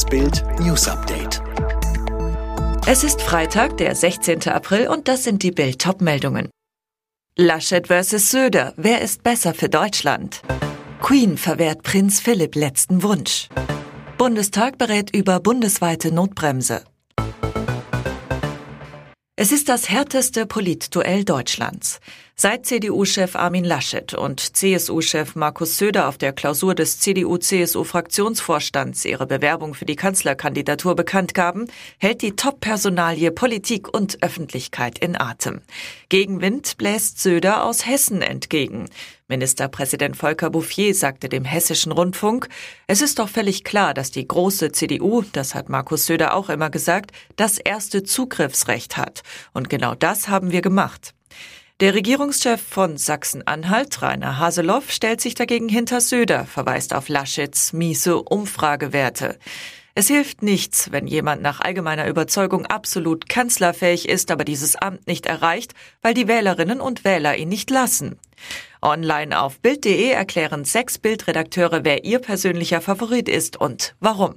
Das 0.00 0.08
Bild 0.08 0.42
News 0.60 0.88
Update. 0.88 1.42
Es 2.86 3.04
ist 3.04 3.20
Freitag, 3.20 3.76
der 3.76 3.94
16. 3.94 4.48
April 4.48 4.88
und 4.88 5.08
das 5.08 5.24
sind 5.24 5.42
die 5.42 5.50
Bild 5.50 5.78
Topmeldungen. 5.78 6.48
Laschet 7.36 7.86
vs. 7.86 8.30
Söder. 8.30 8.72
Wer 8.78 9.02
ist 9.02 9.22
besser 9.22 9.52
für 9.52 9.68
Deutschland? 9.68 10.40
Queen 11.02 11.36
verwehrt 11.36 11.82
Prinz 11.82 12.18
Philipp 12.18 12.54
letzten 12.54 13.02
Wunsch. 13.02 13.50
Bundestag 14.16 14.78
berät 14.78 15.14
über 15.14 15.38
bundesweite 15.38 16.10
Notbremse. 16.10 16.82
Es 19.36 19.52
ist 19.52 19.68
das 19.68 19.90
härteste 19.90 20.46
Politduell 20.46 21.24
Deutschlands. 21.24 22.00
Seit 22.42 22.64
CDU-Chef 22.64 23.36
Armin 23.36 23.64
Laschet 23.64 24.14
und 24.14 24.56
CSU-Chef 24.56 25.36
Markus 25.36 25.76
Söder 25.76 26.08
auf 26.08 26.16
der 26.16 26.32
Klausur 26.32 26.74
des 26.74 26.98
CDU-CSU-Fraktionsvorstands 26.98 29.04
ihre 29.04 29.26
Bewerbung 29.26 29.74
für 29.74 29.84
die 29.84 29.94
Kanzlerkandidatur 29.94 30.96
bekannt 30.96 31.34
gaben, 31.34 31.66
hält 31.98 32.22
die 32.22 32.36
Top-Personalie 32.36 33.30
Politik 33.30 33.92
und 33.92 34.22
Öffentlichkeit 34.22 34.98
in 34.98 35.20
Atem. 35.20 35.60
Gegenwind 36.08 36.78
bläst 36.78 37.20
Söder 37.20 37.62
aus 37.62 37.84
Hessen 37.84 38.22
entgegen. 38.22 38.88
Ministerpräsident 39.28 40.16
Volker 40.16 40.48
Bouffier 40.48 40.94
sagte 40.94 41.28
dem 41.28 41.44
hessischen 41.44 41.92
Rundfunk, 41.92 42.48
es 42.86 43.02
ist 43.02 43.18
doch 43.18 43.28
völlig 43.28 43.64
klar, 43.64 43.92
dass 43.92 44.12
die 44.12 44.26
große 44.26 44.72
CDU, 44.72 45.24
das 45.34 45.54
hat 45.54 45.68
Markus 45.68 46.06
Söder 46.06 46.32
auch 46.32 46.48
immer 46.48 46.70
gesagt, 46.70 47.10
das 47.36 47.58
erste 47.58 48.02
Zugriffsrecht 48.02 48.96
hat. 48.96 49.24
Und 49.52 49.68
genau 49.68 49.94
das 49.94 50.28
haben 50.28 50.52
wir 50.52 50.62
gemacht. 50.62 51.12
Der 51.80 51.94
Regierungschef 51.94 52.60
von 52.60 52.98
Sachsen-Anhalt, 52.98 54.02
Rainer 54.02 54.38
Haseloff, 54.38 54.90
stellt 54.90 55.22
sich 55.22 55.34
dagegen 55.34 55.70
hinter 55.70 56.02
Söder, 56.02 56.44
verweist 56.44 56.92
auf 56.94 57.08
Laschets 57.08 57.72
miese 57.72 58.20
Umfragewerte. 58.20 59.38
Es 59.94 60.08
hilft 60.08 60.42
nichts, 60.42 60.92
wenn 60.92 61.06
jemand 61.06 61.40
nach 61.40 61.60
allgemeiner 61.60 62.06
Überzeugung 62.06 62.66
absolut 62.66 63.30
kanzlerfähig 63.30 64.10
ist, 64.10 64.30
aber 64.30 64.44
dieses 64.44 64.76
Amt 64.76 65.06
nicht 65.06 65.24
erreicht, 65.24 65.72
weil 66.02 66.12
die 66.12 66.28
Wählerinnen 66.28 66.82
und 66.82 67.02
Wähler 67.04 67.38
ihn 67.38 67.48
nicht 67.48 67.70
lassen. 67.70 68.18
Online 68.82 69.40
auf 69.40 69.58
Bild.de 69.60 70.10
erklären 70.10 70.66
sechs 70.66 70.98
Bildredakteure, 70.98 71.82
wer 71.82 72.04
ihr 72.04 72.18
persönlicher 72.18 72.82
Favorit 72.82 73.26
ist 73.26 73.56
und 73.56 73.94
warum. 74.00 74.36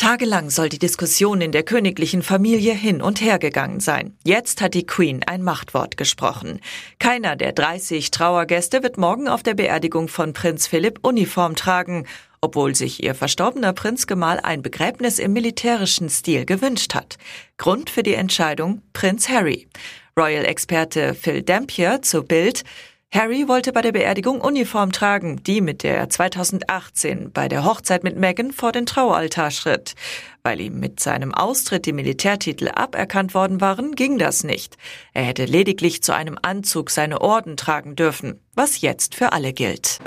Tagelang 0.00 0.48
soll 0.48 0.70
die 0.70 0.78
Diskussion 0.78 1.42
in 1.42 1.52
der 1.52 1.62
königlichen 1.62 2.22
Familie 2.22 2.72
hin 2.72 3.02
und 3.02 3.20
her 3.20 3.38
gegangen 3.38 3.80
sein. 3.80 4.16
Jetzt 4.24 4.62
hat 4.62 4.72
die 4.72 4.86
Queen 4.86 5.22
ein 5.26 5.42
Machtwort 5.42 5.98
gesprochen. 5.98 6.60
Keiner 6.98 7.36
der 7.36 7.52
30 7.52 8.10
Trauergäste 8.10 8.82
wird 8.82 8.96
morgen 8.96 9.28
auf 9.28 9.42
der 9.42 9.52
Beerdigung 9.52 10.08
von 10.08 10.32
Prinz 10.32 10.66
Philipp 10.66 11.00
Uniform 11.06 11.54
tragen, 11.54 12.06
obwohl 12.40 12.74
sich 12.74 13.02
ihr 13.04 13.14
verstorbener 13.14 13.74
Prinzgemahl 13.74 14.40
ein 14.40 14.62
Begräbnis 14.62 15.18
im 15.18 15.34
militärischen 15.34 16.08
Stil 16.08 16.46
gewünscht 16.46 16.94
hat. 16.94 17.18
Grund 17.58 17.90
für 17.90 18.02
die 18.02 18.14
Entscheidung 18.14 18.80
Prinz 18.94 19.28
Harry. 19.28 19.68
Royal-Experte 20.16 21.14
Phil 21.14 21.42
Dampier 21.42 22.00
zu 22.00 22.22
Bild 22.22 22.64
Harry 23.12 23.48
wollte 23.48 23.72
bei 23.72 23.82
der 23.82 23.90
Beerdigung 23.90 24.40
Uniform 24.40 24.92
tragen, 24.92 25.42
die 25.42 25.60
mit 25.60 25.82
der 25.82 26.08
2018 26.08 27.32
bei 27.32 27.48
der 27.48 27.64
Hochzeit 27.64 28.04
mit 28.04 28.16
Meghan 28.16 28.52
vor 28.52 28.70
den 28.70 28.86
Traualtar 28.86 29.50
schritt. 29.50 29.96
Weil 30.44 30.60
ihm 30.60 30.78
mit 30.78 31.00
seinem 31.00 31.34
Austritt 31.34 31.86
die 31.86 31.92
Militärtitel 31.92 32.68
aberkannt 32.68 33.34
worden 33.34 33.60
waren, 33.60 33.96
ging 33.96 34.16
das 34.16 34.44
nicht. 34.44 34.76
Er 35.12 35.24
hätte 35.24 35.44
lediglich 35.44 36.04
zu 36.04 36.14
einem 36.14 36.38
Anzug 36.40 36.90
seine 36.90 37.20
Orden 37.20 37.56
tragen 37.56 37.96
dürfen, 37.96 38.38
was 38.54 38.80
jetzt 38.80 39.16
für 39.16 39.32
alle 39.32 39.52
gilt. 39.52 39.98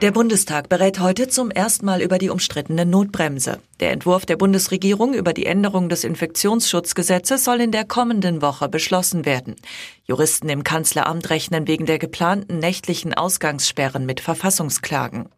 Der 0.00 0.12
Bundestag 0.12 0.68
berät 0.68 1.00
heute 1.00 1.26
zum 1.26 1.50
ersten 1.50 1.84
Mal 1.84 2.00
über 2.02 2.18
die 2.18 2.30
umstrittene 2.30 2.86
Notbremse. 2.86 3.58
Der 3.80 3.90
Entwurf 3.90 4.26
der 4.26 4.36
Bundesregierung 4.36 5.12
über 5.12 5.32
die 5.32 5.44
Änderung 5.44 5.88
des 5.88 6.04
Infektionsschutzgesetzes 6.04 7.42
soll 7.42 7.60
in 7.60 7.72
der 7.72 7.84
kommenden 7.84 8.40
Woche 8.40 8.68
beschlossen 8.68 9.26
werden. 9.26 9.56
Juristen 10.04 10.50
im 10.50 10.62
Kanzleramt 10.62 11.28
rechnen 11.30 11.66
wegen 11.66 11.84
der 11.84 11.98
geplanten 11.98 12.60
nächtlichen 12.60 13.12
Ausgangssperren 13.12 14.06
mit 14.06 14.20
Verfassungsklagen. 14.20 15.30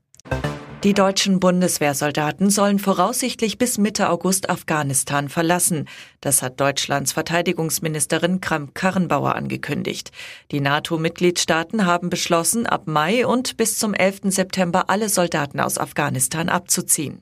Die 0.82 0.94
deutschen 0.94 1.40
Bundeswehrsoldaten 1.40 2.48
sollen 2.48 2.78
voraussichtlich 2.78 3.58
bis 3.58 3.76
Mitte 3.76 4.08
August 4.08 4.48
Afghanistan 4.48 5.28
verlassen. 5.28 5.86
Das 6.22 6.40
hat 6.40 6.58
Deutschlands 6.58 7.12
Verteidigungsministerin 7.12 8.40
Kramp-Karrenbauer 8.40 9.34
angekündigt. 9.34 10.10
Die 10.52 10.60
NATO-Mitgliedstaaten 10.60 11.84
haben 11.84 12.08
beschlossen, 12.08 12.64
ab 12.64 12.86
Mai 12.86 13.26
und 13.26 13.58
bis 13.58 13.78
zum 13.78 13.92
11. 13.92 14.20
September 14.32 14.88
alle 14.88 15.10
Soldaten 15.10 15.60
aus 15.60 15.76
Afghanistan 15.76 16.48
abzuziehen. 16.48 17.20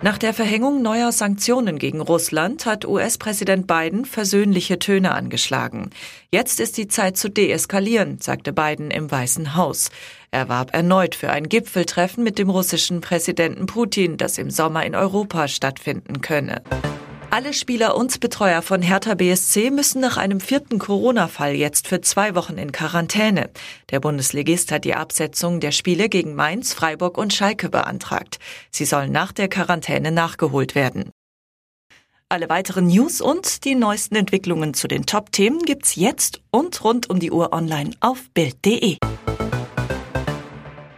Nach 0.00 0.16
der 0.16 0.32
Verhängung 0.32 0.80
neuer 0.80 1.10
Sanktionen 1.10 1.76
gegen 1.76 2.00
Russland 2.00 2.66
hat 2.66 2.84
US-Präsident 2.84 3.66
Biden 3.66 4.04
versöhnliche 4.04 4.78
Töne 4.78 5.12
angeschlagen. 5.12 5.90
Jetzt 6.30 6.60
ist 6.60 6.76
die 6.76 6.86
Zeit 6.86 7.16
zu 7.16 7.28
deeskalieren, 7.28 8.18
sagte 8.20 8.52
Biden 8.52 8.92
im 8.92 9.10
Weißen 9.10 9.56
Haus. 9.56 9.90
Er 10.30 10.48
warb 10.48 10.72
erneut 10.72 11.16
für 11.16 11.30
ein 11.30 11.48
Gipfeltreffen 11.48 12.22
mit 12.22 12.38
dem 12.38 12.48
russischen 12.48 13.00
Präsidenten 13.00 13.66
Putin, 13.66 14.18
das 14.18 14.38
im 14.38 14.50
Sommer 14.50 14.86
in 14.86 14.94
Europa 14.94 15.48
stattfinden 15.48 16.20
könne. 16.20 16.62
Alle 17.30 17.52
Spieler 17.52 17.94
und 17.94 18.20
Betreuer 18.20 18.62
von 18.62 18.80
Hertha 18.80 19.14
BSC 19.14 19.70
müssen 19.70 20.00
nach 20.00 20.16
einem 20.16 20.40
vierten 20.40 20.78
Corona-Fall 20.78 21.54
jetzt 21.54 21.86
für 21.86 22.00
zwei 22.00 22.34
Wochen 22.34 22.56
in 22.56 22.72
Quarantäne. 22.72 23.50
Der 23.90 24.00
Bundesligist 24.00 24.72
hat 24.72 24.86
die 24.86 24.94
Absetzung 24.94 25.60
der 25.60 25.72
Spiele 25.72 26.08
gegen 26.08 26.34
Mainz, 26.34 26.72
Freiburg 26.72 27.18
und 27.18 27.34
Schalke 27.34 27.68
beantragt. 27.68 28.38
Sie 28.70 28.86
sollen 28.86 29.12
nach 29.12 29.32
der 29.32 29.48
Quarantäne 29.48 30.10
nachgeholt 30.10 30.74
werden. 30.74 31.10
Alle 32.30 32.48
weiteren 32.48 32.86
News 32.86 33.20
und 33.20 33.64
die 33.66 33.74
neuesten 33.74 34.16
Entwicklungen 34.16 34.72
zu 34.72 34.88
den 34.88 35.04
Top-Themen 35.04 35.60
gibt's 35.60 35.96
jetzt 35.96 36.40
und 36.50 36.82
rund 36.82 37.10
um 37.10 37.20
die 37.20 37.30
Uhr 37.30 37.52
online 37.52 37.90
auf 38.00 38.30
Bild.de. 38.32 38.96